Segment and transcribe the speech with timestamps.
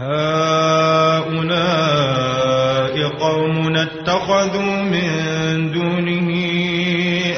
[0.00, 1.40] هؤلاء
[3.08, 6.28] قوم اتخذوا من دونه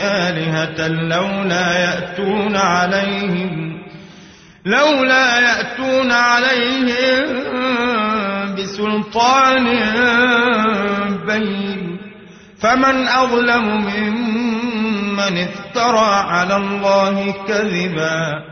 [0.02, 3.82] آلهة لولا يأتون عليهم
[4.66, 7.26] لولا يأتون عليهم
[8.54, 9.64] بسلطان
[11.26, 11.98] بين.
[12.60, 18.51] فمن أظلم ممن افترى على الله كذبا.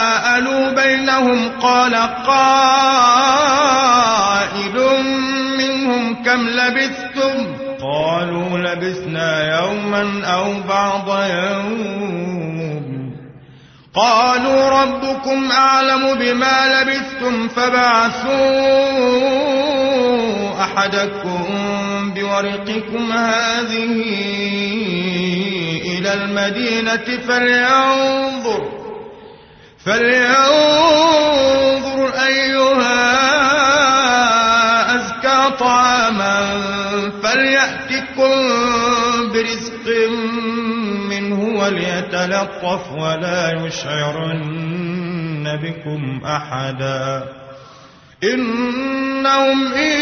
[0.75, 2.51] بينهم قال قائل
[5.57, 12.91] منهم كم لبثتم؟ قالوا لبثنا يوما أو بعض يوم.
[13.95, 19.01] قالوا ربكم أعلم بما لبثتم فبعثوا
[20.63, 21.43] أحدكم
[22.15, 24.03] بورقكم هذه
[25.85, 28.80] إلى المدينة فلينظر.
[29.85, 31.19] فلينظر
[32.27, 33.01] أيها
[34.95, 36.41] أزكى طعاما
[37.23, 38.31] فليأتكم
[39.33, 39.87] برزق
[41.61, 47.23] وليتلطف ولا يشعرن بكم أحدا
[48.23, 50.01] إنهم إن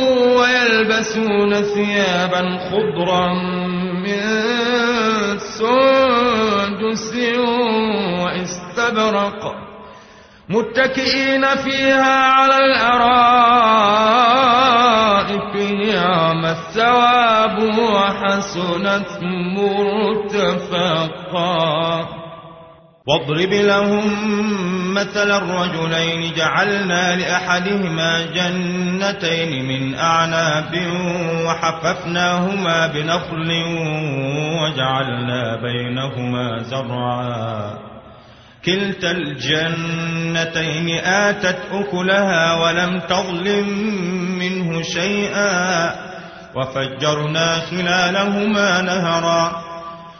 [1.21, 3.33] ويلبسون ثيابا خضرا
[3.93, 4.21] من
[5.39, 7.13] سندس
[8.21, 9.41] واستبرق
[10.49, 13.21] متكئين فيها على الأرائك.
[15.71, 19.09] نعم الثواب وحسنت
[20.37, 20.91] مرتفقا.
[23.07, 24.03] واضرب لهم
[24.93, 30.81] مثل الرجلين جعلنا لأحدهما جنتين من أعناب
[31.45, 33.63] وحففناهما بنخل
[34.61, 37.73] وجعلنا بينهما زرعا.
[38.65, 43.67] كلتا الجنتين آتت أكلها ولم تظلم
[44.39, 45.91] منه شيئا.
[46.55, 49.70] وفجرنا خلالهما نهرا.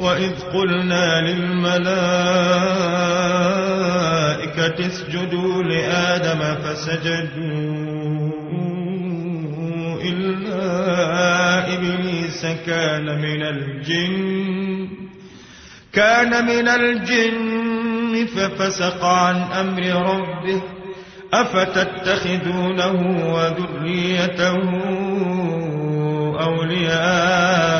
[0.00, 1.90] وإذ قلنا للملائكة
[4.86, 8.30] اسجدوا لآدم فسجدوا
[10.02, 14.88] إلا إبليس كان من الجن
[15.92, 20.62] كان من الجن ففسق عن أمر ربه
[21.32, 22.92] أفتتخذونه
[23.34, 24.56] وذريته
[26.42, 27.79] أولياء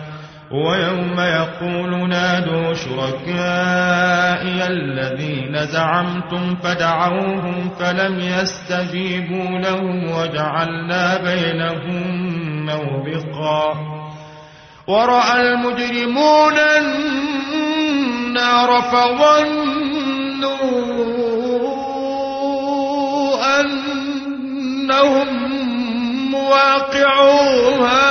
[0.53, 12.25] ويوم يقول نادوا شركائي الذين زعمتم فدعوهم فلم يستجيبوا لهم وجعلنا بينهم
[12.65, 13.73] موبقا.
[14.87, 19.61] ورأى المجرمون النار فظنوا
[23.59, 23.91] أن
[24.91, 28.10] أنهم مواقعوها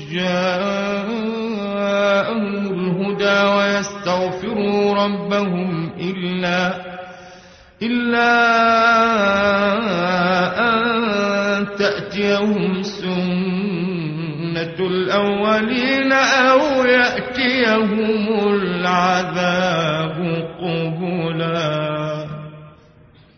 [0.13, 1.61] جاءهم
[2.73, 6.73] الهدى ويستغفروا ربهم إلا
[7.81, 8.31] إلا
[10.59, 20.17] أن تأتيهم سنة الأولين أو يأتيهم العذاب
[20.61, 21.90] قبلاً.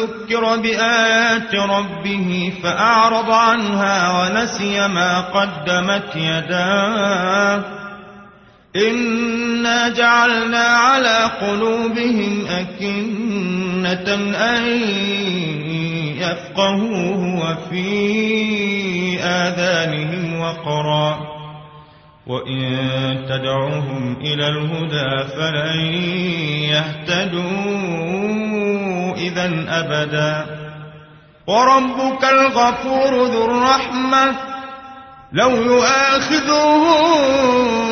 [0.00, 7.64] ذكر بآيات ربه فأعرض عنها ونسي ما قدمت يداه.
[8.76, 14.64] إنا جعلنا على قلوبهم أكنة أن
[16.18, 21.40] يفقهوه وفي آذانهم وقرا.
[22.26, 25.80] وإن تدعوهم إلى الهدى فلن
[26.70, 28.30] يهتدون
[29.20, 30.46] إذا أبدا.
[31.46, 34.34] وربك الغفور ذو الرحمة.
[35.32, 36.90] لو يؤاخذهم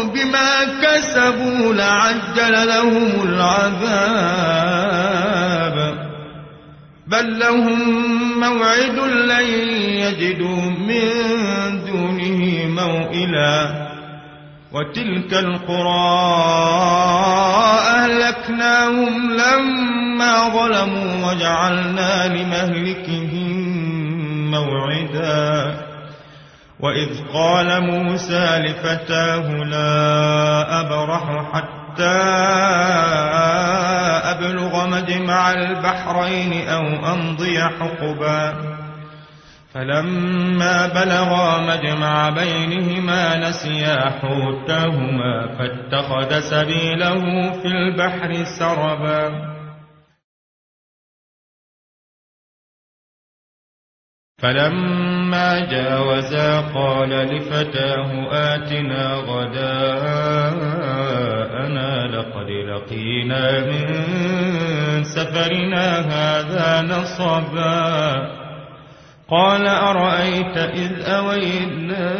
[0.09, 3.89] بما كسبوا لعجل لهم العذاب.
[7.07, 7.79] بل لهم
[8.41, 9.47] موعد لن
[9.99, 11.11] يجدوا من
[11.87, 13.89] دونه موئلا.
[14.73, 16.19] وتلك القرى
[17.89, 23.69] أهلكناهم لما ظلموا وجعلنا لمهلكهم
[24.51, 25.75] موعدا.
[26.81, 32.19] وإذ قال موسى لفتاه لا أبرح حتى
[34.31, 38.55] أبلغ مجمع البحرين أو أمضي حقبا.
[39.75, 49.58] فلما بلغا مجمع بينهما نسيا حوتهما فاتخذ سبيله في البحر سربا.
[54.39, 60.29] فلما جاوزا قال لفتاه آتنا غداءنا
[62.07, 63.85] لقد لقينا من
[65.05, 68.39] سفرنا هذا نصبا
[69.29, 72.15] قال أرأيت إذ أوينا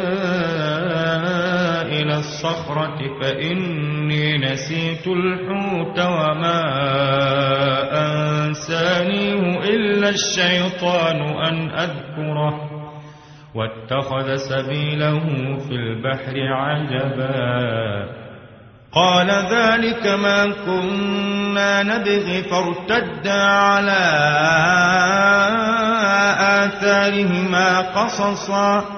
[2.19, 6.61] الصخرة فإني نسيت الحوت وما
[7.93, 12.71] أنسانيه إلا الشيطان أن أذكره
[13.55, 15.19] واتخذ سبيله
[15.69, 18.19] في البحر عجبا
[18.93, 23.99] قال ذلك ما كنا نبغي فارتدا على
[26.65, 28.98] آثارهما قصصا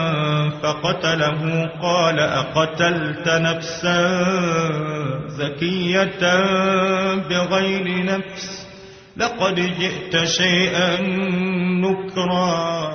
[0.63, 3.99] فقتله قال أقتلت نفسا
[5.27, 6.21] زكية
[7.15, 8.67] بغير نفس
[9.17, 11.01] لقد جئت شيئا
[11.81, 12.91] نكرا.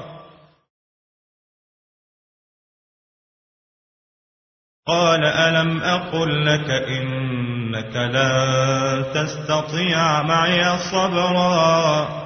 [4.86, 7.36] قال ألم أقل لك إن
[7.76, 12.25] إنك لن تستطيع معي صبرا؟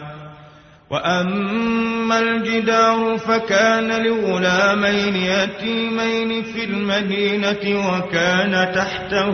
[0.91, 9.31] وأما الجدار فكان لغلامين يتيمين في المدينة وكان تحته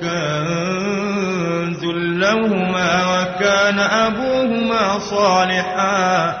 [0.00, 6.34] كنز لهما وكان أبوهما صالحا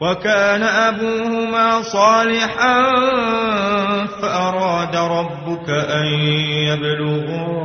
[0.00, 2.82] وكان أبوهما صالحا
[4.22, 6.06] فأراد ربك أن
[6.68, 7.64] يبلغا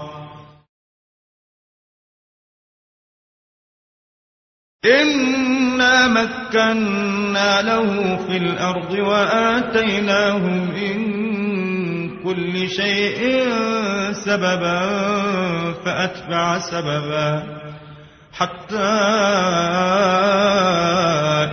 [4.85, 10.97] إنا مكنا له في الأرض وآتيناه من
[12.23, 13.45] كل شيء
[14.11, 14.79] سببا
[15.85, 17.43] فأتبع سببا
[18.33, 18.91] حتى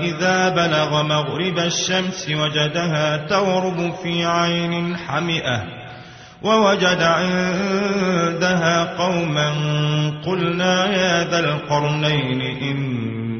[0.09, 5.79] إذا بلغ مغرب الشمس وجدها تغرب في عين حمئة
[6.43, 9.51] ووجد عندها قوما
[10.27, 12.41] قلنا يا ذا القرنين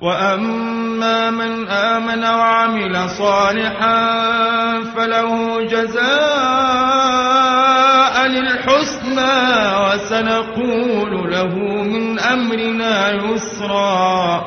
[0.00, 4.00] وأما من آمن وعمل صالحا
[4.96, 6.10] فله جزاء
[8.26, 9.36] للحسنى
[9.86, 14.44] وسنقول له من أمرنا يسرا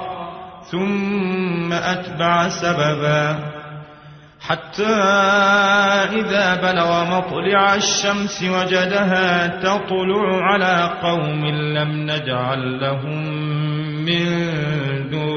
[0.72, 3.54] ثم أتبع سببا
[4.48, 4.96] حتى
[6.20, 13.54] إذا بلغ مطلع الشمس وجدها تطلع على قوم لم نجعل لهم
[14.06, 14.93] من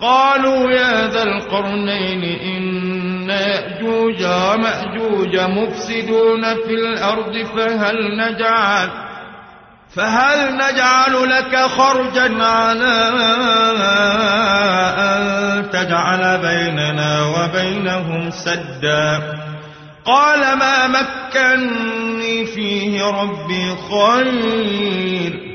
[0.00, 8.88] قالوا يا ذا القرنين إن يأجوج ومأجوج مفسدون في الأرض فهل نجعل
[9.96, 13.10] فهل نجعل لك خرجا على
[14.98, 19.40] أن تجعل بيننا وبينهم سدا؟
[20.04, 25.49] قال ما مكني فيه ربي خير.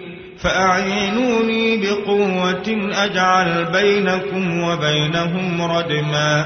[0.46, 6.46] فأعينوني بقوة أجعل بينكم وبينهم ردما.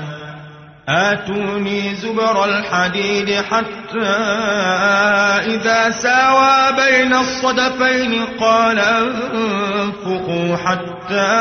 [0.90, 4.08] آتوني زبر الحديد حتى
[5.46, 11.32] إذا ساوى بين الصدفين قال أنفقوا حتى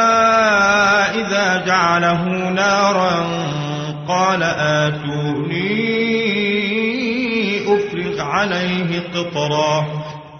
[1.14, 3.26] إذا جعله نارا.
[4.08, 5.68] قال آتوني
[7.66, 9.97] أفرغ عليه قطرا.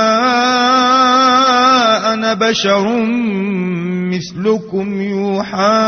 [2.15, 2.87] أنا بشر
[4.15, 5.87] مثلكم يوحى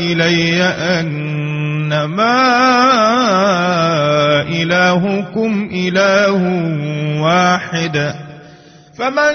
[0.00, 2.42] إلي أنما
[4.48, 6.42] إلهكم إله
[7.22, 8.14] واحد.
[8.98, 9.34] فمن